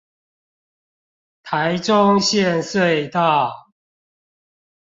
[1.43, 3.53] 臺中線隧道